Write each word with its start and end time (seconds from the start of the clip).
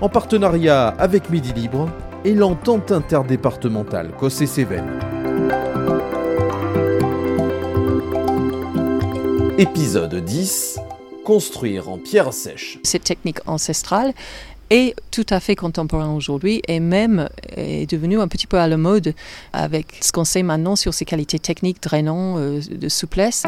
en 0.00 0.08
partenariat 0.08 0.88
avec 0.88 1.30
Midi 1.30 1.52
Libre 1.52 1.88
et 2.24 2.34
l'entente 2.34 2.92
interdépartementale 2.92 4.12
Cossé-Cévennes. 4.16 4.98
Épisode 9.58 10.14
10 10.14 10.78
Construire 11.24 11.88
en 11.90 11.98
pierre 11.98 12.32
sèche. 12.32 12.78
Cette 12.84 13.04
technique 13.04 13.38
ancestrale 13.46 14.12
est 14.70 14.94
tout 15.10 15.26
à 15.30 15.40
fait 15.40 15.56
contemporaine 15.56 16.10
aujourd'hui 16.10 16.62
et 16.68 16.80
même 16.80 17.28
est 17.56 17.90
devenue 17.90 18.20
un 18.20 18.28
petit 18.28 18.46
peu 18.46 18.58
à 18.58 18.68
la 18.68 18.76
mode 18.76 19.14
avec 19.52 19.98
ce 20.00 20.12
qu'on 20.12 20.24
sait 20.24 20.42
maintenant 20.42 20.76
sur 20.76 20.94
ses 20.94 21.04
qualités 21.04 21.38
techniques 21.38 21.82
drainant 21.82 22.38
euh, 22.38 22.60
de 22.70 22.88
souplesse. 22.88 23.44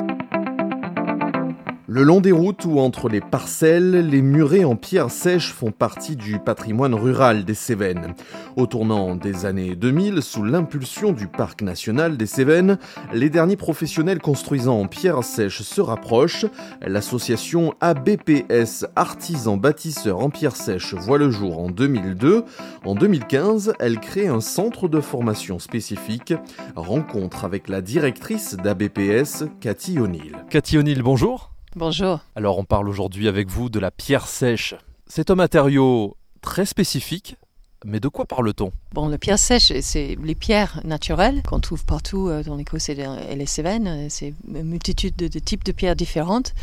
Le 1.92 2.04
long 2.04 2.20
des 2.20 2.30
routes 2.30 2.66
ou 2.66 2.78
entre 2.78 3.08
les 3.08 3.20
parcelles, 3.20 4.06
les 4.08 4.22
murets 4.22 4.62
en 4.62 4.76
pierre 4.76 5.10
sèche 5.10 5.52
font 5.52 5.72
partie 5.72 6.14
du 6.14 6.38
patrimoine 6.38 6.94
rural 6.94 7.44
des 7.44 7.54
Cévennes. 7.54 8.14
Au 8.54 8.68
tournant 8.68 9.16
des 9.16 9.44
années 9.44 9.74
2000, 9.74 10.22
sous 10.22 10.44
l'impulsion 10.44 11.10
du 11.10 11.26
Parc 11.26 11.62
national 11.62 12.16
des 12.16 12.26
Cévennes, 12.26 12.78
les 13.12 13.28
derniers 13.28 13.56
professionnels 13.56 14.20
construisant 14.20 14.78
en 14.78 14.86
pierre 14.86 15.24
sèche 15.24 15.62
se 15.62 15.80
rapprochent. 15.80 16.46
L'association 16.80 17.74
ABPS 17.80 18.86
Artisans 18.94 19.58
Bâtisseurs 19.58 20.20
en 20.20 20.30
pierre 20.30 20.54
sèche 20.54 20.94
voit 20.94 21.18
le 21.18 21.32
jour 21.32 21.58
en 21.58 21.70
2002. 21.70 22.44
En 22.84 22.94
2015, 22.94 23.72
elle 23.80 23.98
crée 23.98 24.28
un 24.28 24.40
centre 24.40 24.86
de 24.86 25.00
formation 25.00 25.58
spécifique. 25.58 26.34
Rencontre 26.76 27.44
avec 27.44 27.68
la 27.68 27.80
directrice 27.80 28.54
d'ABPS, 28.54 29.46
Cathy 29.58 29.98
O'Neill. 29.98 30.36
Cathy 30.50 30.78
O'Neill, 30.78 31.02
bonjour. 31.02 31.50
Bonjour. 31.76 32.20
Alors 32.34 32.58
on 32.58 32.64
parle 32.64 32.88
aujourd'hui 32.88 33.28
avec 33.28 33.48
vous 33.48 33.68
de 33.68 33.78
la 33.78 33.90
pierre 33.90 34.26
sèche. 34.26 34.74
C'est 35.06 35.30
un 35.30 35.36
matériau 35.36 36.16
très 36.40 36.66
spécifique, 36.66 37.36
mais 37.84 38.00
de 38.00 38.08
quoi 38.08 38.26
parle-t-on? 38.26 38.72
Bon, 38.92 39.08
la 39.08 39.18
pierre 39.18 39.38
sèche, 39.38 39.72
c'est 39.80 40.16
les 40.22 40.34
pierres 40.34 40.80
naturelles 40.84 41.42
qu'on 41.44 41.60
trouve 41.60 41.84
partout 41.84 42.28
euh, 42.28 42.42
dans 42.42 42.56
l'Écosse 42.56 42.88
et 42.88 42.94
les 42.94 43.46
Cévennes. 43.46 44.10
C'est 44.10 44.34
une 44.48 44.64
multitude 44.64 45.16
de, 45.16 45.38
types 45.38 45.64
de 45.64 45.72
pierres 45.72 45.96
différentes. 45.96 46.54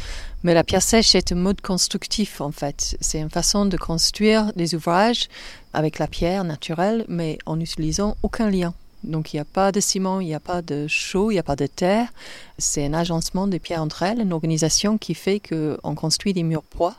Mais 0.43 0.53
la 0.53 0.63
pierre 0.63 0.83
sèche 0.83 1.15
est 1.15 1.31
un 1.31 1.35
mode 1.35 1.61
constructif, 1.61 2.41
en 2.41 2.51
fait. 2.51 2.97
C'est 3.01 3.19
une 3.19 3.29
façon 3.29 3.65
de 3.65 3.77
construire 3.77 4.53
des 4.53 4.75
ouvrages 4.75 5.27
avec 5.73 5.99
la 5.99 6.07
pierre 6.07 6.43
naturelle, 6.43 7.05
mais 7.07 7.39
en 7.45 7.55
n'utilisant 7.55 8.15
aucun 8.21 8.49
lien. 8.49 8.73
Donc 9.03 9.33
il 9.33 9.37
n'y 9.37 9.41
a 9.41 9.45
pas 9.45 9.71
de 9.71 9.79
ciment, 9.79 10.19
il 10.19 10.27
n'y 10.27 10.33
a 10.33 10.39
pas 10.39 10.61
de 10.61 10.87
chaux, 10.87 11.31
il 11.31 11.35
n'y 11.35 11.39
a 11.39 11.43
pas 11.43 11.55
de 11.55 11.67
terre. 11.67 12.07
C'est 12.57 12.85
un 12.85 12.93
agencement 12.93 13.47
des 13.47 13.59
pierres 13.59 13.81
entre 13.81 14.03
elles, 14.03 14.19
une 14.19 14.33
organisation 14.33 14.97
qui 14.97 15.13
fait 15.13 15.39
qu'on 15.39 15.95
construit 15.95 16.33
des 16.33 16.43
murs 16.43 16.63
poids 16.63 16.95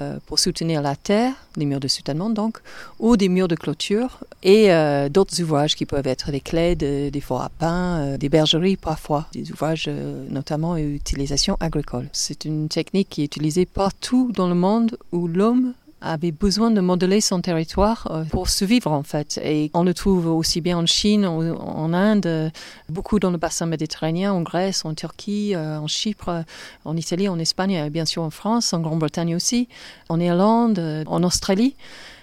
euh, 0.00 0.18
pour 0.26 0.38
soutenir 0.38 0.82
la 0.82 0.94
terre, 0.94 1.32
des 1.56 1.64
murs 1.64 1.80
de 1.80 1.88
soutènement 1.88 2.28
donc, 2.28 2.58
ou 3.00 3.16
des 3.16 3.28
murs 3.28 3.48
de 3.48 3.56
clôture 3.56 4.18
et 4.42 4.70
euh, 4.70 5.08
d'autres 5.08 5.40
ouvrages 5.40 5.74
qui 5.74 5.86
peuvent 5.86 6.06
être 6.06 6.30
des 6.30 6.40
clés, 6.40 6.76
des 6.76 7.20
fours 7.20 7.40
à 7.40 7.48
pain, 7.48 7.98
euh, 7.98 8.18
des 8.18 8.28
bergeries 8.28 8.76
parfois, 8.76 9.26
des 9.32 9.50
ouvrages 9.50 9.88
notamment 10.28 10.74
à 10.74 10.80
utilisation 10.80 11.56
agricole. 11.58 12.08
C'est 12.12 12.44
une 12.44 12.68
technique 12.68 13.08
qui 13.08 13.22
est 13.22 13.24
utilisée 13.24 13.64
partout 13.64 14.30
dans 14.34 14.48
le 14.48 14.54
monde 14.54 14.98
où 15.10 15.26
l'homme 15.26 15.72
avait 16.00 16.32
besoin 16.32 16.70
de 16.70 16.80
modeler 16.80 17.20
son 17.20 17.40
territoire 17.40 18.08
euh, 18.10 18.24
pour 18.24 18.48
survivre 18.48 18.92
en 18.92 19.02
fait. 19.02 19.40
Et 19.42 19.70
on 19.74 19.82
le 19.82 19.94
trouve 19.94 20.26
aussi 20.26 20.60
bien 20.60 20.78
en 20.78 20.86
Chine, 20.86 21.26
en, 21.26 21.92
Inde, 21.92 22.52
beaucoup 22.88 23.18
dans 23.18 23.30
le 23.30 23.38
bassin 23.38 23.66
méditerranéen, 23.66 24.32
en 24.32 24.42
Grèce, 24.42 24.84
en 24.84 24.94
Turquie, 24.94 25.54
euh, 25.54 25.78
en 25.78 25.86
Chypre, 25.86 26.44
en 26.84 26.96
Italie, 26.96 27.28
en 27.28 27.38
Espagne, 27.38 27.88
bien 27.90 28.04
sûr 28.04 28.22
en 28.22 28.30
France, 28.30 28.72
en 28.72 28.80
Grande-Bretagne 28.80 29.34
aussi, 29.34 29.68
en 30.08 30.20
Irlande, 30.20 30.78
euh, 30.78 31.04
en 31.06 31.22
Australie. 31.22 31.74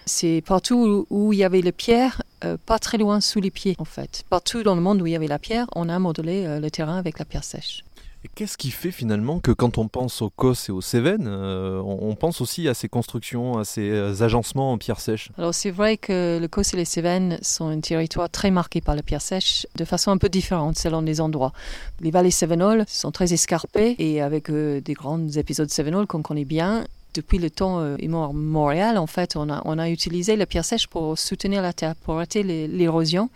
C'est 0.06 0.44
partout 0.46 1.08
où 1.10 1.34
il 1.34 1.40
y 1.40 1.44
avait 1.44 1.64
la 1.64 1.72
pierre, 1.72 2.22
pas 2.68 2.78
très 2.78 3.00
loin 3.00 3.22
sous 3.22 3.40
les 3.40 3.50
pieds 3.50 3.76
en 3.80 3.86
fait. 3.86 4.24
Partout 4.30 4.62
dans 4.62 4.76
le 4.76 4.82
monde 4.82 5.02
où 5.02 5.08
il 5.08 5.14
y 5.14 5.16
avait 5.16 5.26
la 5.26 5.40
pierre, 5.40 5.66
on 5.74 5.90
a 5.90 5.98
modelé 5.98 6.60
le 6.60 6.70
terrain 6.70 7.00
avec 7.00 7.18
la 7.18 7.26
pierre 7.26 7.44
sèche 7.44 7.85
qu'est-ce 8.34 8.58
qui 8.58 8.72
fait 8.72 8.92
finalement 8.92 9.40
que 9.40 9.52
quand 9.52 9.78
on 9.78 9.88
pense 9.88 10.22
aux 10.22 10.30
Cos 10.30 10.54
et 10.70 10.72
aux 10.72 10.82
Cévennes, 10.82 11.28
euh, 11.28 11.82
on, 11.82 12.16
pense 12.16 12.42
aussi 12.42 12.68
à 12.68 12.74
ces 12.74 12.88
constructions, 12.88 13.58
à 13.58 13.66
ces 13.66 13.90
euh, 13.90 14.22
agencements 14.22 14.72
en 14.72 14.78
pierre 14.78 15.00
sèche? 15.00 15.30
Alors 15.38 15.54
c'est 15.54 15.72
vrai 15.72 15.98
que 15.98 16.40
le 16.40 16.48
Cos 16.48 16.62
et 16.62 16.78
les 16.78 16.86
Cévennes 16.86 17.38
sont 17.42 17.68
un 17.68 17.80
territoire 17.80 18.30
très 18.30 18.52
marqué 18.52 18.82
par 18.82 18.96
la 18.96 19.04
pierre 19.04 19.22
sèche, 19.22 19.68
de 19.76 19.86
façon 19.86 20.12
un 20.12 20.18
peu 20.18 20.30
différente 20.30 20.78
selon 20.78 21.02
les 21.02 21.22
endroits. 21.22 21.54
Les 22.02 22.12
vallées 22.12 22.32
cévenoles 22.32 22.86
sont 22.88 23.12
très 23.12 23.34
escarpées 23.34 23.96
et 24.00 24.22
avec 24.22 24.50
euh, 24.50 24.82
des 24.82 24.94
grands 24.94 25.28
épisodes 25.30 25.70
cévenols 25.70 26.08
qu'on 26.08 26.22
connaît 26.22 26.46
bien, 26.46 26.86
depuis 27.14 27.38
le 27.38 27.50
temps 27.50 27.96
immémorial, 27.96 28.98
en 28.98 29.08
fait, 29.08 29.38
on 29.38 29.50
a 29.80 29.90
utilisé 29.90 30.36
la 30.36 30.46
pierre 30.46 30.66
sèche 30.66 30.88
pour 30.88 31.18
soutenir 31.18 31.62
la 31.62 31.72
terre, 31.72 31.96
pour 31.96 32.16
arrêter 32.16 32.44
l'érosion 32.44 33.30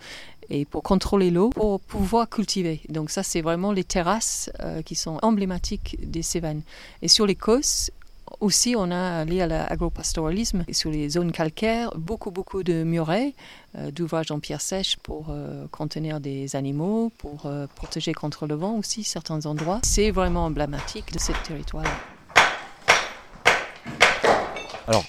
et 0.50 0.64
pour 0.64 0.82
contrôler 0.82 1.30
l'eau, 1.30 1.50
pour 1.50 1.80
pouvoir 1.80 2.28
cultiver. 2.28 2.80
Donc 2.88 3.10
ça, 3.10 3.22
c'est 3.22 3.40
vraiment 3.40 3.72
les 3.72 3.84
terrasses 3.84 4.50
euh, 4.60 4.82
qui 4.82 4.96
sont 4.96 5.18
emblématiques 5.22 5.96
des 6.02 6.22
Cévennes. 6.22 6.62
Et 7.02 7.08
sur 7.08 7.26
les 7.26 7.36
côtes, 7.36 7.90
aussi, 8.40 8.74
on 8.76 8.90
a 8.90 9.24
lié 9.24 9.42
à 9.42 9.46
l'agropastoralisme 9.46 10.64
sur 10.70 10.90
les 10.90 11.08
zones 11.08 11.32
calcaires 11.32 11.92
beaucoup, 11.96 12.30
beaucoup 12.30 12.62
de 12.62 12.84
murets, 12.84 13.34
euh, 13.76 13.90
d'ouvrages 13.90 14.30
en 14.30 14.40
pierre 14.40 14.60
sèche 14.60 14.96
pour 14.96 15.26
euh, 15.30 15.66
contenir 15.70 16.20
des 16.20 16.54
animaux, 16.56 17.12
pour 17.18 17.48
protéger 17.74 18.12
contre 18.12 18.46
le 18.46 18.54
vent 18.54 18.76
aussi 18.76 19.04
certains 19.04 19.46
endroits. 19.46 19.80
C'est 19.84 20.10
vraiment 20.10 20.46
emblématique 20.46 21.12
de 21.12 21.18
ce 21.18 21.32
territoire-là. 21.46 21.90
Alors, 24.88 25.04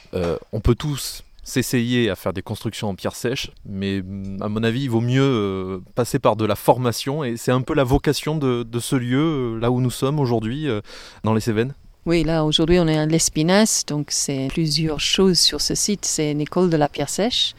on 0.52 0.60
peut 0.60 0.76
tous 0.76 1.24
s'essayer 1.44 2.10
à 2.10 2.16
faire 2.16 2.34
des 2.34 2.42
constructions 2.42 2.90
en 2.90 2.96
pierre 2.96 3.16
sèche, 3.16 3.52
mais 3.66 4.04
à 4.42 4.50
mon 4.50 4.64
avis, 4.64 4.84
il 4.84 4.90
vaut 4.90 5.02
mieux 5.02 5.22
euh, 5.22 5.80
passer 5.96 6.20
par 6.20 6.36
de 6.36 6.46
la 6.46 6.56
formation, 6.56 7.24
et 7.24 7.38
c'est 7.38 7.52
un 7.52 7.62
peu 7.62 7.74
la 7.74 7.84
vocation 7.84 8.36
de, 8.36 8.66
ce 8.80 8.96
lieu, 8.96 9.56
euh, 9.56 9.60
là 9.60 9.72
où 9.72 9.82
nous 9.82 9.92
sommes 9.92 10.20
aujourd'hui, 10.20 10.68
euh, 10.68 10.82
dans 11.24 11.34
les 11.34 11.42
Cévennes. 11.42 11.74
Oui, 12.08 12.24
là 12.24 12.46
aujourd'hui 12.46 12.80
on 12.80 12.88
est 12.88 12.98
à 12.98 13.06
l'Espinasse, 13.06 13.86
donc 13.86 14.08
c'est 14.10 14.48
plusieurs 14.50 15.00
choses 15.00 15.38
sur 15.38 15.62
ce 15.62 15.76
site. 15.76 16.04
C'est 16.04 16.32
une 16.32 16.42
école 16.42 16.72
de 16.72 16.78
la 16.78 16.90
pierre 16.90 17.10
sèche, 17.10 17.54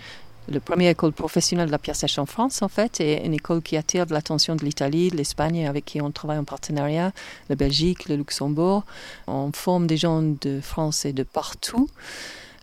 la 0.49 0.59
première 0.59 0.91
école 0.91 1.12
professionnelle 1.12 1.66
de 1.66 1.72
la 1.72 1.78
pierre 1.78 1.94
sèche 1.94 2.19
en 2.19 2.26
France 2.26 2.62
en 2.62 2.69
fait, 2.69 3.00
et 3.00 3.25
une 3.25 3.34
école 3.34 3.62
qui 3.62 3.76
attire 3.76 4.06
de 4.06 4.12
l'attention 4.12 4.56
de 4.56 4.64
l'Italie, 4.64 5.10
de 5.10 5.16
l'Espagne, 5.16 5.69
avec 5.69 5.84
qui 5.84 6.00
on 6.00 6.10
travaille 6.10 6.38
en 6.38 6.44
partenariat, 6.44 7.12
la 7.49 7.54
Belgique, 7.54 8.09
le 8.09 8.16
Luxembourg. 8.16 8.84
On 9.28 9.53
forme 9.53 9.87
des 9.87 9.97
gens 9.97 10.22
de 10.22 10.60
France 10.60 11.05
et 11.05 11.12
de 11.12 11.23
partout. 11.23 11.88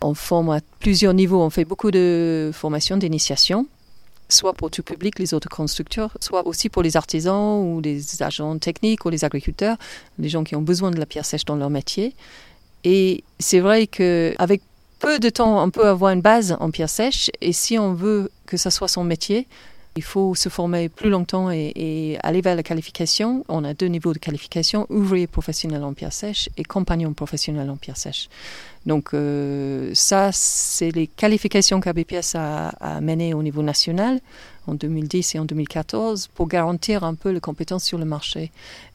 On 0.01 0.13
forme 0.13 0.49
à 0.49 0.59
plusieurs 0.79 1.13
niveaux. 1.13 1.41
On 1.41 1.49
fait 1.49 1.65
beaucoup 1.65 1.91
de 1.91 2.51
formations 2.53 2.97
d'initiation, 2.97 3.67
soit 4.29 4.53
pour 4.53 4.71
tout 4.71 4.83
public, 4.83 5.19
les 5.19 5.33
autres 5.33 5.49
constructeurs, 5.49 6.15
soit 6.19 6.45
aussi 6.47 6.69
pour 6.69 6.83
les 6.83 6.95
artisans 6.95 7.61
ou 7.63 7.81
les 7.81 8.23
agents 8.23 8.57
techniques 8.57 9.05
ou 9.05 9.09
les 9.09 9.25
agriculteurs, 9.25 9.77
les 10.17 10.29
gens 10.29 10.43
qui 10.43 10.55
ont 10.55 10.61
besoin 10.61 10.91
de 10.91 10.99
la 10.99 11.05
pierre 11.05 11.25
sèche 11.25 11.45
dans 11.45 11.55
leur 11.55 11.69
métier. 11.69 12.15
Et 12.83 13.23
c'est 13.39 13.59
vrai 13.59 13.87
qu'avec 13.87 14.61
peu 14.99 15.19
de 15.19 15.29
temps, 15.29 15.63
on 15.63 15.69
peut 15.69 15.87
avoir 15.87 16.11
une 16.11 16.21
base 16.21 16.55
en 16.59 16.71
pierre 16.71 16.89
sèche. 16.89 17.29
Et 17.41 17.53
si 17.53 17.77
on 17.77 17.93
veut 17.93 18.31
que 18.45 18.57
ça 18.57 18.71
soit 18.71 18.87
son 18.87 19.03
métier, 19.03 19.47
il 19.95 20.03
faut 20.03 20.35
se 20.35 20.49
former 20.49 20.89
plus 20.89 21.09
longtemps 21.09 21.51
et, 21.51 22.17
aller 22.23 22.41
vers 22.41 22.55
la 22.55 22.63
qualification. 22.63 23.43
On 23.49 23.63
a 23.63 23.73
deux 23.73 23.87
niveaux 23.87 24.13
de 24.13 24.19
qualification, 24.19 24.85
ouvrier 24.89 25.27
professionnel 25.27 25.83
en 25.83 25.93
pierre 25.93 26.13
sèche 26.13 26.49
et 26.57 26.63
compagnon 26.63 27.13
professionnel 27.13 27.69
en 27.69 27.75
pierre 27.75 27.97
sèche. 27.97 28.29
Donc 28.85 29.13
euh, 29.13 29.91
ça, 29.93 30.29
c'est 30.31 30.91
les 30.91 31.07
qualifications 31.07 31.79
qu'ABPS 31.81 32.35
a, 32.35 32.69
a 32.79 33.01
menées 33.01 33.33
au 33.33 33.43
niveau 33.43 33.61
national. 33.61 34.19
En 34.69 34.75
2010 34.75 35.35
et 35.35 35.39
en 35.39 35.45
2014 35.45 36.27
pour 36.33 36.47
garantir 36.47 37.03
un 37.03 37.15
peu 37.15 37.29
les 37.29 37.39
compétences 37.39 37.83
sur 37.83 37.97
le 37.97 38.05
marché 38.05 38.51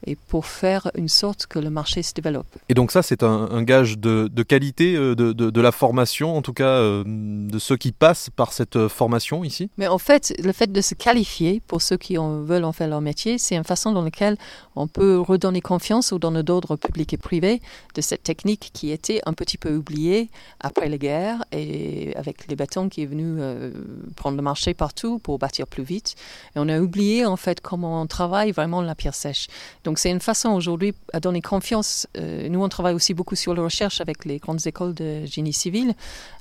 et 0.07 0.17
pour 0.17 0.47
faire 0.47 0.91
une 0.95 1.09
sorte 1.09 1.47
que 1.47 1.59
le 1.59 1.71
marché 1.71 2.03
se 2.03 2.15
développe. 2.15 2.47
Et 2.69 2.75
donc 2.75 2.93
ça, 2.93 3.03
c'est 3.03 3.23
un, 3.23 3.63
gage 3.63 3.99
de, 3.99 4.29
qualité 4.43 4.95
euh, 4.95 5.15
de, 5.15 5.33
de, 5.33 5.61
la 5.61 5.73
formation, 5.73 6.37
en 6.37 6.43
tout 6.43 6.53
cas 6.53 6.65
euh, 6.65 7.03
de 7.07 7.59
ceux 7.59 7.77
qui 7.77 7.93
passent 7.93 8.31
par 8.31 8.53
cette 8.53 8.89
formation 8.89 9.45
ici? 9.45 9.71
Mais 9.79 9.87
en 9.87 9.99
fait, 9.99 10.35
le 10.43 10.53
fait 10.53 10.71
de 10.71 10.81
se 10.81 10.95
qualifier 10.95 11.63
pour 11.67 11.81
ceux 11.83 11.97
qui 11.97 12.19
en 12.19 12.43
veulent 12.43 12.65
en 12.65 12.73
faire 12.73 12.89
leur 12.89 13.01
métier, 13.01 13.39
c'est 13.39 13.57
une 13.57 13.65
façon 13.65 13.93
dans 13.93 14.03
laquelle 14.03 14.37
on 14.77 14.87
peut 14.87 15.19
redonner 15.19 15.61
confiance 15.61 16.13
aux 16.13 16.19
donneurs 16.19 16.45
d'ordre 16.45 16.77
public 16.77 17.13
et 17.13 17.17
privé 17.17 17.61
de 17.95 18.01
cette 18.01 18.23
technique 18.23 18.71
qui 18.73 18.91
était 18.91 19.21
un 19.27 19.33
petit 19.33 19.59
peu 19.59 19.75
oubliée 19.75 20.31
après 20.61 20.89
les 20.89 20.99
guerres 20.99 21.45
et 21.53 22.15
avec 22.17 22.47
les 22.49 22.57
bâtons 22.57 22.89
qui 22.89 23.03
est 23.03 23.07
venu 23.07 23.37
euh, 23.39 23.71
prendre 24.17 24.37
le 24.37 24.43
marché 24.43 24.75
partout 24.75 25.19
pour 25.19 25.39
bâtir 25.39 25.64
plus 25.67 25.83
vite. 25.83 26.15
Et 26.55 26.59
on 26.59 26.69
a 26.69 26.79
oublié 26.81 27.25
en 27.27 27.37
fait 27.37 27.61
comment 27.61 28.01
on 28.03 28.07
travaille 28.07 28.53
vraiment 28.53 28.83
la 28.83 28.95
pierre 28.95 29.15
sèche. 29.15 29.49
Donc 29.85 29.99
c'est 29.99 30.11
une 30.11 30.21
façon 30.21 30.51
aujourd'hui 30.51 30.95
à 31.13 31.21
donner 31.21 31.41
confiance. 31.41 32.07
Euh, 32.17 32.49
nous 32.49 32.63
on 32.63 32.69
travaille 32.69 32.95
aussi 32.95 33.15
beaucoup 33.15 33.37
sur 33.37 33.55
la 33.55 33.63
recherche 33.63 34.01
avec 34.01 34.25
les 34.25 34.39
grandes 34.39 34.67
écoles 34.67 34.95
de 34.95 35.25
génie 35.27 35.53
civil 35.53 35.95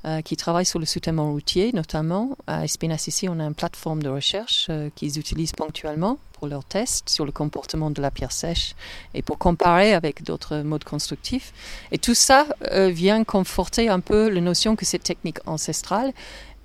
euh, 0.05 0.21
qui 0.21 0.37
travaillent 0.37 0.65
sur 0.65 0.79
le 0.79 0.85
soutènement 0.85 1.31
routier 1.31 1.71
notamment. 1.73 2.37
À 2.47 2.63
Espinasse 2.63 3.07
ici 3.07 3.27
on 3.29 3.39
a 3.39 3.43
une 3.43 3.55
plateforme 3.55 4.01
de 4.03 4.09
recherche 4.09 4.69
qu'ils 4.95 5.19
utilisent 5.19 5.53
ponctuellement 5.53 6.17
pour 6.33 6.47
leurs 6.47 6.65
tests 6.65 7.09
sur 7.09 7.25
le 7.25 7.31
comportement 7.31 7.89
de 7.89 8.01
la 8.01 8.11
pierre 8.11 8.31
sèche 8.31 8.75
et 9.13 9.21
pour 9.21 9.37
comparer 9.37 9.93
avec 9.93 10.23
d'autres 10.23 10.57
modes 10.57 10.83
constructifs. 10.83 11.53
Et 11.91 11.97
tout 11.97 12.15
ça 12.15 12.47
vient 12.71 13.23
conforter 13.23 13.87
un 13.87 13.99
peu 13.99 14.29
la 14.29 14.41
notion 14.41 14.75
que 14.75 14.85
cette 14.85 15.03
technique 15.03 15.37
ancestrale 15.45 16.11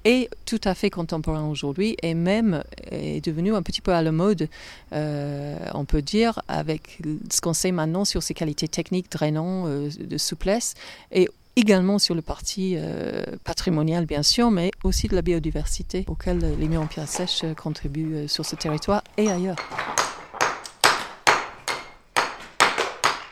est 0.04 0.30
tout 0.46 0.60
à 0.64 0.74
fait 0.74 0.90
contemporain 0.90 1.46
aujourd'hui 1.46 1.96
et 2.02 2.14
même 2.14 2.62
est 2.90 3.24
devenu 3.24 3.54
un 3.54 3.62
petit 3.62 3.80
peu 3.80 3.92
à 3.92 4.02
la 4.02 4.12
mode, 4.12 4.48
euh, 4.92 5.56
on 5.74 5.84
peut 5.84 6.02
dire, 6.02 6.40
avec 6.48 6.98
ce 7.30 7.40
qu'on 7.40 7.52
sait 7.52 7.72
maintenant 7.72 8.04
sur 8.04 8.22
ses 8.22 8.34
qualités 8.34 8.68
techniques 8.68 9.10
drainant, 9.10 9.64
euh, 9.66 9.88
de 9.98 10.18
souplesse 10.18 10.74
et 11.12 11.28
également 11.56 11.98
sur 11.98 12.14
le 12.14 12.22
parti 12.22 12.74
euh, 12.76 13.24
patrimonial 13.44 14.06
bien 14.06 14.22
sûr, 14.22 14.50
mais 14.50 14.70
aussi 14.84 15.08
de 15.08 15.14
la 15.14 15.22
biodiversité 15.22 16.04
auquel 16.06 16.38
les 16.58 16.68
murs 16.68 16.82
en 16.82 16.86
pierre 16.86 17.08
sèche 17.08 17.44
contribuent 17.56 18.28
sur 18.28 18.46
ce 18.46 18.56
territoire 18.56 19.02
et 19.16 19.30
ailleurs. 19.30 19.56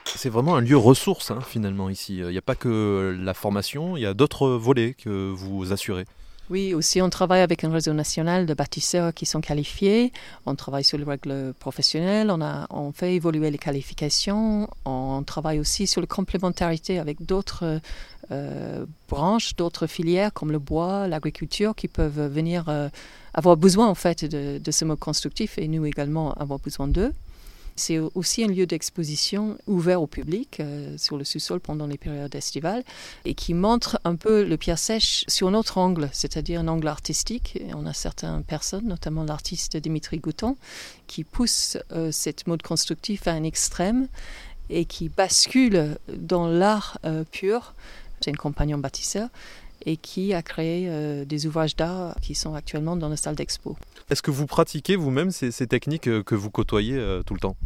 C'est 0.05 0.31
vraiment 0.31 0.57
un 0.57 0.61
lieu 0.61 0.77
ressource 0.77 1.31
hein, 1.31 1.39
finalement 1.47 1.89
ici. 1.89 2.17
Il 2.17 2.29
n'y 2.29 2.39
a 2.39 2.43
pas 2.43 2.57
que 2.57 3.17
la 3.23 3.35
formation, 3.35 3.97
il 3.97 4.03
y 4.03 4.07
a 4.07 4.15
d'autres 4.15 4.49
volets 4.49 4.95
que 4.95 5.31
vous 5.31 5.73
assurez. 5.73 6.07
Oui, 6.49 6.75
aussi 6.75 7.03
on 7.03 7.11
travaille 7.11 7.41
avec 7.41 7.65
un 7.65 7.73
réseau 7.73 7.93
national 7.93 8.47
de 8.47 8.55
bâtisseurs 8.55 9.13
qui 9.13 9.27
sont 9.27 9.41
qualifiés. 9.41 10.13
On 10.47 10.55
travaille 10.55 10.85
sur 10.85 10.97
les 10.97 11.05
règles 11.05 11.53
professionnelles, 11.59 12.31
on, 12.71 12.93
fait 12.93 13.17
évoluer 13.17 13.51
les 13.51 13.59
qualifications. 13.59 14.69
On 14.85 15.25
travaille 15.25 15.59
aussi 15.59 15.89
sur 15.89 16.01
la 16.01 16.07
complémentarité 16.07 17.01
avec 17.01 17.21
d'autres 17.27 17.81
euh, 18.31 18.87
branches, 19.09 19.57
d'autres 19.57 19.89
filières 19.89 20.33
comme 20.33 20.53
le 20.53 20.61
bois, 20.61 21.09
l'agriculture 21.09 21.75
qui 21.75 21.89
peuvent 21.89 22.29
venir 22.29 22.69
euh, 22.69 22.89
avoir 23.35 23.57
besoin 23.57 23.89
en 23.89 23.97
fait 23.97 24.25
de, 24.25 24.59
de 24.59 24.71
ce 24.71 24.85
mode 24.85 25.01
constructif 25.01 25.59
et 25.59 25.67
nous 25.67 25.85
également 25.85 26.33
avoir 26.35 26.61
besoin 26.61 26.87
d'eux. 26.87 27.13
C'est 27.77 27.99
aussi 27.99 28.43
un 28.43 28.49
lieu 28.49 28.67
d'exposition 28.67 29.59
ouvert 29.67 30.01
au 30.01 30.07
public 30.07 30.61
euh, 30.61 30.97
sur 30.97 31.19
le 31.19 31.25
sous-sol 31.25 31.61
pendant 31.61 31.87
les 31.87 31.99
périodes 31.99 32.35
estivales 32.35 32.83
et 33.25 33.35
qui 33.35 33.53
montre 33.53 34.01
un 34.05 34.17
peu 34.17 34.45
le 34.45 34.57
pierre 34.57 34.79
sèche 34.79 35.25
sur 35.29 35.51
notre 35.51 35.77
angle, 35.79 36.09
c'est-à-dire 36.13 36.61
un 36.61 36.69
angle 36.69 36.89
artistique. 36.89 37.59
On 37.75 37.87
a 37.87 37.93
certaines 37.93 38.43
personnes, 38.45 38.87
notamment 38.87 39.25
l'artiste 39.25 39.77
Dimitri 39.77 40.19
Gouton, 40.19 40.57
qui 41.07 41.23
pousse 41.23 41.77
euh, 41.93 42.11
cette 42.11 42.47
mode 42.47 42.63
constructif 42.63 43.27
à 43.29 43.33
un 43.33 43.45
extrême 43.45 44.09
et 44.71 44.87
qui 44.87 45.09
bascule 45.09 45.99
dans 46.09 46.49
l'art 46.49 46.99
euh, 47.05 47.25
pur. 47.31 47.75
C'est 48.21 48.31
un 48.31 48.35
compagnon 48.35 48.79
bâtisseur 48.79 49.29
et 49.87 49.97
qui 49.97 50.35
a 50.35 50.43
créé 50.43 50.89
euh, 50.89 51.25
des 51.25 51.47
ouvrages 51.47 51.77
d'art 51.77 52.17
qui 52.21 52.35
sont 52.35 52.55
actuellement 52.55 52.97
dans 52.97 53.09
la 53.09 53.17
salle 53.17 53.37
d'expo. 53.37 53.77
Est-ce 54.11 54.21
que 54.21 54.33
vous 54.33 54.47
pratiquez 54.47 54.97
vous-même 54.97 55.31
ces, 55.31 55.67
techniques 55.67 56.09
euh, 56.09 56.23
que 56.23 56.35
vous 56.35 56.51
côtoyez 56.51 56.97
euh, 56.97 57.23
tout 57.23 57.35
le 57.35 57.41
temps? 57.41 57.57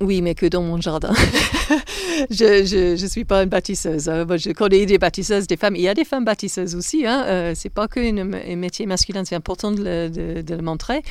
Oui, 0.00 0.22
mais 0.22 0.34
que 0.34 0.46
dans 0.46 0.62
mon 0.62 0.80
jardin. 0.80 1.12
je 2.30 2.92
ne 3.00 3.06
suis 3.08 3.24
pas 3.24 3.42
une 3.42 3.48
bâtisseuse. 3.48 4.08
Hein. 4.08 4.26
je 4.36 4.52
connais 4.52 4.86
des 4.86 4.98
bâtisseuses, 4.98 5.46
des 5.48 5.56
femmes. 5.56 5.74
Il 5.74 5.82
y 5.82 5.88
a 5.88 5.94
des 5.94 6.04
femmes 6.04 6.24
bâtisseuses 6.24 6.76
aussi. 6.76 7.04
Hein. 7.04 7.24
Euh, 7.26 7.52
c'est 7.56 7.68
pas 7.68 7.88
qu'un 7.88 8.24
métier 8.56 8.86
masculin. 8.86 9.24
C'est 9.24 9.34
important 9.34 9.72
de 9.72 9.82
le, 9.82 10.42
de, 10.42 10.54
le, 10.54 10.62
montrer 10.62 11.02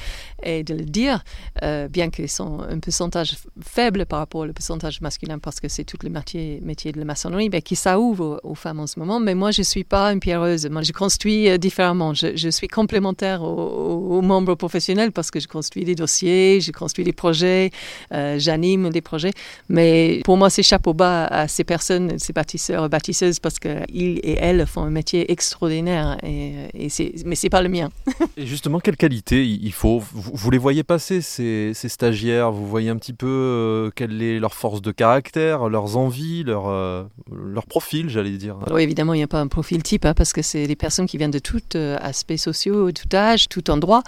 et 0.42 0.64
de 0.64 0.74
le 0.74 0.86
dire, 0.86 1.24
euh, 1.64 1.90
bien 1.90 2.10
qu'ils 2.10 2.30
sont 2.30 2.62
un 2.62 2.80
pourcentage 2.80 3.36
faible 3.62 4.06
par 4.06 4.20
rapport 4.20 4.42
au 4.42 4.54
pourcentage 4.54 5.02
masculin, 5.02 5.38
parce 5.38 5.60
que 5.60 5.68
c'est 5.68 5.84
tous 5.84 5.98
les 6.04 6.10
métiers, 6.10 6.62
métiers 6.64 6.94
de 6.94 7.00
la 7.00 7.06
maçonnerie, 7.06 7.50
mais 7.50 7.62
qui 7.62 7.76
s'ouvre 7.76 8.40
aux, 8.44 8.56
femmes 8.56 8.80
en 8.80 8.88
ce 8.88 9.00
moment. 9.00 9.20
Mais 9.20 9.36
moi, 9.36 9.52
je 9.52 9.64
suis 9.64 9.84
pas 9.84 10.14
une 10.14 10.22
pierreuse. 10.22 10.66
Moi, 10.70 10.84
je 10.84 10.94
construis 10.94 11.50
euh, 11.50 11.58
différemment. 11.58 12.14
Je, 12.14 12.38
je 12.38 12.50
suis 12.50 12.70
complémentaire 12.70 13.44
aux, 13.44 14.22
membres 14.22 14.56
professionnels 14.56 15.12
parce 15.12 15.30
que 15.30 15.40
je 15.40 15.48
construis 15.48 15.84
des 15.84 15.96
dossiers, 15.96 16.60
je 16.62 16.72
construis 16.72 17.06
des 17.06 17.14
projets, 17.14 17.72
euh, 18.14 18.40
j'anime 18.40 18.77
des 18.90 19.02
projets. 19.02 19.32
Mais 19.70 20.22
pour 20.24 20.38
moi, 20.38 20.50
c'est 20.50 20.64
chapeau 20.64 20.94
bas 20.94 21.26
à 21.26 21.48
ces 21.48 21.64
personnes, 21.64 22.18
ces 22.20 22.34
bâtisseurs 22.34 22.86
et 22.86 22.90
bâtisseuses, 22.90 23.40
parce 23.40 23.60
qu'ils 23.60 24.20
et 24.24 24.38
elles 24.40 24.66
font 24.66 24.84
un 24.84 24.90
métier 24.90 25.32
extraordinaire. 25.32 26.18
Et, 26.24 26.54
et 26.74 26.90
c'est, 26.90 27.14
mais 27.26 27.36
c'est 27.36 27.50
pas 27.50 27.62
le 27.62 27.70
mien. 27.70 27.90
et 28.38 28.46
justement, 28.46 28.80
quelle 28.80 28.98
qualité 28.98 29.46
il 29.46 29.74
faut? 29.74 30.02
Vous, 30.14 30.52
les 30.52 30.58
voyez 30.58 30.84
passer, 30.84 31.22
ces, 31.22 31.72
ces, 31.74 31.90
stagiaires? 31.90 32.52
Vous 32.52 32.68
voyez 32.68 32.90
un 32.90 32.98
petit 32.98 33.14
peu 33.14 33.28
euh, 33.28 33.92
quelle 33.96 34.22
est 34.22 34.40
leur 34.40 34.54
force 34.54 34.82
de 34.82 34.92
caractère, 34.92 35.70
leurs 35.70 35.98
envies, 35.98 36.44
leur, 36.44 36.68
euh, 36.68 37.04
leur 37.32 37.66
profil, 37.66 38.10
j'allais 38.10 38.32
dire? 38.32 38.58
Oui, 38.72 38.84
évidemment, 38.84 39.14
il 39.14 39.18
n'y 39.18 39.24
a 39.24 39.28
pas 39.28 39.42
un 39.42 39.48
profil 39.48 39.84
type, 39.84 40.06
hein, 40.06 40.14
parce 40.14 40.34
que 40.34 40.42
c'est 40.42 40.68
des 40.68 40.76
personnes 40.76 41.08
qui 41.08 41.18
viennent 41.18 41.32
de 41.32 41.40
tout 41.40 41.62
euh, 41.76 41.98
aspect 42.02 42.38
sociaux, 42.38 42.92
tout 42.92 43.16
âge, 43.16 43.50
tout 43.50 43.70
endroit. 43.70 44.04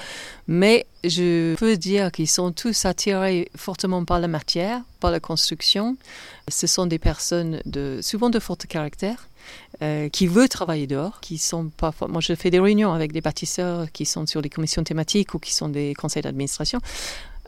Mais 0.48 0.86
je 1.04 1.56
peux 1.56 1.78
dire 1.78 2.12
qu'ils 2.12 2.28
sont 2.28 2.52
tous 2.52 2.86
attirés 2.86 3.50
fortement 3.56 4.04
par 4.06 4.20
la 4.20 4.28
matière, 4.28 4.82
par 5.00 5.12
la 5.12 5.20
construction. 5.20 5.98
Ce 6.48 6.68
sont 6.68 6.86
des 6.88 7.00
personnes 7.00 7.62
de, 7.66 8.00
souvent 8.02 8.30
de 8.30 8.40
fort 8.40 8.58
caractère. 8.58 9.28
Euh, 9.82 10.10
qui 10.10 10.28
veulent 10.28 10.50
travailler 10.50 10.88
dehors, 10.88 11.22
qui 11.22 11.38
sont 11.38 11.72
parfois. 11.78 12.08
Moi, 12.08 12.22
je 12.22 12.36
fais 12.36 12.52
des 12.52 12.60
réunions 12.60 12.92
avec 12.92 13.14
des 13.14 13.22
bâtisseurs 13.22 13.92
qui 13.92 14.06
sont 14.06 14.28
sur 14.28 14.42
des 14.42 14.50
commissions 14.50 14.84
thématiques 14.84 15.34
ou 15.34 15.40
qui 15.40 15.54
sont 15.54 15.70
des 15.70 15.94
conseils 15.96 16.22
d'administration. 16.22 16.80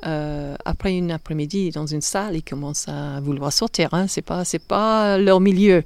Euh, 0.05 0.55
après 0.65 0.95
une 0.95 1.11
après-midi 1.11 1.71
dans 1.71 1.85
une 1.85 2.01
salle, 2.01 2.35
ils 2.35 2.43
commencent 2.43 2.87
à 2.87 3.19
vouloir 3.21 3.53
sortir. 3.53 3.93
Hein. 3.93 4.07
C'est 4.07 4.21
pas, 4.21 4.45
c'est 4.45 4.59
pas 4.59 5.17
leur 5.17 5.39
milieu. 5.39 5.83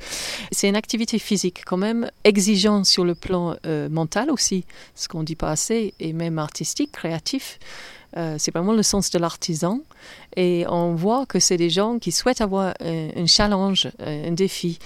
C'est 0.51 0.69
une 0.69 0.75
activité 0.75 1.19
physique 1.19 1.63
quand 1.65 1.77
même 1.77 2.09
exigeante 2.23 2.85
sur 2.85 3.05
le 3.05 3.15
plan 3.15 3.55
euh, 3.65 3.89
mental 3.89 4.31
aussi, 4.31 4.65
ce 4.95 5.07
qu'on 5.07 5.23
dit 5.23 5.35
pas 5.35 5.51
assez, 5.51 5.93
et 5.99 6.13
même 6.13 6.39
artistique, 6.39 6.91
créatif. 6.91 7.59
Euh, 8.17 8.35
c'est 8.37 8.53
vraiment 8.53 8.73
le 8.73 8.83
sens 8.83 9.09
de 9.11 9.19
l'artisan. 9.19 9.81
Et 10.35 10.65
on 10.69 10.95
voit 10.95 11.25
que 11.25 11.39
c'est 11.39 11.57
des 11.57 11.69
gens 11.69 11.99
qui 11.99 12.11
souhaitent 12.11 12.41
avoir 12.41 12.73
un, 12.81 13.25
challenge, 13.25 13.89
un 13.99 14.31
défi. 14.31 14.79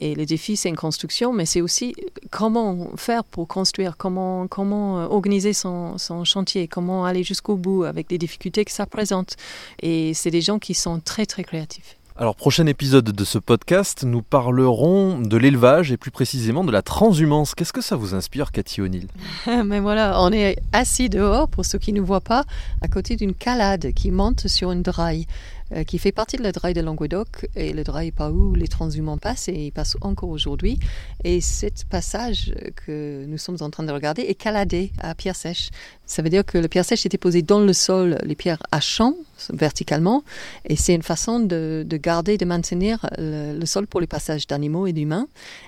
Et 0.00 0.14
le 0.14 0.26
défi, 0.26 0.56
c'est 0.56 0.68
une 0.68 0.76
construction, 0.76 1.32
mais 1.32 1.46
c'est 1.46 1.60
aussi 1.60 1.94
comment 2.30 2.90
faire 2.96 3.24
pour 3.24 3.48
construire, 3.48 3.96
comment, 3.96 4.46
comment 4.46 5.00
euh, 5.00 5.06
organiser 5.06 5.52
son, 5.52 5.96
son 5.98 6.24
chantier, 6.24 6.68
comment 6.68 7.04
aller 7.06 7.22
jusqu'au 7.22 7.56
bout 7.56 7.84
avec 7.84 8.10
les 8.10 8.18
difficultés 8.18 8.64
que 8.64 8.72
ça 8.72 8.86
présente. 8.86 9.36
Et 9.80 10.12
c'est 10.14 10.30
des 10.30 10.42
gens 10.42 10.58
qui 10.58 10.74
sont 10.74 11.00
très, 11.00 11.24
très 11.24 11.44
créatifs. 11.44 11.96
Alors, 12.18 12.34
prochain 12.34 12.64
épisode 12.64 13.04
de 13.04 13.24
ce 13.24 13.36
podcast, 13.36 14.04
nous 14.04 14.22
parlerons 14.22 15.20
de 15.20 15.36
l'élevage 15.36 15.92
et 15.92 15.98
plus 15.98 16.10
précisément 16.10 16.64
de 16.64 16.72
la 16.72 16.80
transhumance. 16.80 17.54
Qu'est-ce 17.54 17.74
que 17.74 17.82
ça 17.82 17.94
vous 17.94 18.14
inspire, 18.14 18.52
Cathy 18.52 18.80
O'Neill 18.80 19.06
Mais 19.66 19.80
voilà, 19.80 20.22
on 20.22 20.32
est 20.32 20.56
assis 20.72 21.10
dehors, 21.10 21.46
pour 21.46 21.66
ceux 21.66 21.78
qui 21.78 21.92
ne 21.92 22.00
voient 22.00 22.22
pas, 22.22 22.44
à 22.80 22.88
côté 22.88 23.16
d'une 23.16 23.34
calade 23.34 23.92
qui 23.92 24.10
monte 24.10 24.46
sur 24.46 24.72
une 24.72 24.80
draille. 24.80 25.26
Euh, 25.74 25.82
qui 25.82 25.98
fait 25.98 26.12
partie 26.12 26.36
de 26.36 26.44
la 26.44 26.52
draille 26.52 26.74
de 26.74 26.80
Languedoc. 26.80 27.48
Et 27.56 27.72
le 27.72 27.82
draille 27.82 28.12
par 28.12 28.32
où 28.32 28.54
les 28.54 28.68
transhumants 28.68 29.18
passent, 29.18 29.48
et 29.48 29.66
ils 29.66 29.72
passent 29.72 29.96
encore 30.00 30.28
aujourd'hui. 30.28 30.78
Et 31.24 31.40
ce 31.40 31.66
passage 31.90 32.54
que 32.86 33.24
nous 33.26 33.36
sommes 33.36 33.56
en 33.60 33.70
train 33.70 33.82
de 33.82 33.90
regarder 33.90 34.22
est 34.22 34.36
caladé 34.36 34.92
à 35.00 35.16
pierre 35.16 35.34
sèche. 35.34 35.70
Ça 36.04 36.22
veut 36.22 36.30
dire 36.30 36.44
que 36.44 36.56
le 36.56 36.68
pierre 36.68 36.84
sèche 36.84 37.04
était 37.04 37.18
posé 37.18 37.42
dans 37.42 37.58
le 37.58 37.72
sol, 37.72 38.16
les 38.22 38.36
pierres 38.36 38.62
à 38.70 38.78
champ, 38.78 39.16
verticalement. 39.50 40.22
Et 40.68 40.76
c'est 40.76 40.94
une 40.94 41.02
façon 41.02 41.40
de, 41.40 41.84
de, 41.84 41.96
garder, 41.96 42.38
de 42.38 42.44
maintenir 42.44 43.04
le, 43.18 43.66
sol 43.66 43.88
pour 43.88 44.00
les 44.00 44.06
passages 44.06 44.46
d'animaux 44.46 44.86
et 44.86 44.92
d'humains. 44.92 45.26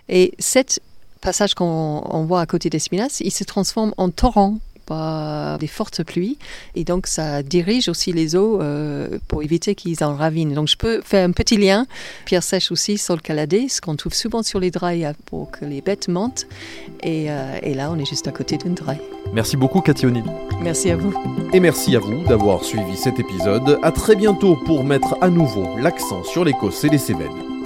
Et 0.09 0.33
cette 0.39 0.81
passage 1.21 1.55
qu'on 1.55 2.25
voit 2.29 2.41
à 2.41 2.47
côté 2.47 2.71
d'Espinas, 2.71 3.19
il 3.21 3.33
se 3.33 3.43
transforme 3.43 3.93
en 3.97 4.11
torrent 4.11 4.59
pas 4.89 5.59
des 5.61 5.67
fortes 5.67 6.03
pluies. 6.03 6.39
Et 6.75 6.85
donc, 6.85 7.07
ça 7.07 7.43
dirige 7.43 7.89
aussi 7.89 8.13
les 8.13 8.35
eaux 8.35 8.61
euh, 8.61 9.19
pour 9.29 9.43
éviter 9.43 9.75
qu'ils 9.75 10.03
en 10.03 10.17
ravinent. 10.17 10.55
Donc, 10.55 10.69
je 10.69 10.77
peux 10.77 11.03
faire 11.03 11.29
un 11.29 11.33
petit 11.33 11.59
lien. 11.59 11.87
Pierre 12.25 12.43
sèche 12.43 12.73
aussi, 12.73 12.97
sol 12.97 13.21
caladé, 13.21 13.69
ce 13.69 13.81
qu'on 13.81 13.97
trouve 13.97 14.15
souvent 14.15 14.43
sur 14.43 14.61
les 14.61 14.71
drailles 14.71 15.13
pour 15.27 15.51
que 15.51 15.65
les 15.67 15.83
bêtes 15.83 16.09
montent. 16.09 16.47
Et, 17.03 17.31
euh, 17.31 17.59
et 17.63 17.75
là, 17.75 17.91
on 17.93 17.99
est 17.99 18.09
juste 18.09 18.27
à 18.29 18.33
côté 18.33 18.57
d'une 18.57 18.75
draille. 18.75 19.01
Merci 19.35 19.59
beaucoup 19.59 19.83
Cathy 19.83 20.07
O'Neill. 20.07 20.25
Merci 20.63 20.91
à 20.91 20.97
vous. 20.97 21.13
Et 21.53 21.61
merci 21.61 21.95
à 21.95 21.99
vous 21.99 22.25
d'avoir 22.25 22.65
suivi 22.65 22.97
cet 22.97 23.21
épisode. 23.21 23.79
À 23.83 23.93
très 23.93 24.17
bientôt 24.17 24.57
pour 24.65 24.85
mettre 24.85 25.17
à 25.21 25.29
nouveau 25.29 25.79
l'accent 25.79 26.25
sur 26.25 26.45
l'Écosse 26.45 26.83
et 26.85 26.89
les 26.89 26.99
Cévennes. 26.99 27.58